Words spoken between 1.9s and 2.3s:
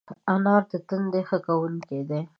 دی.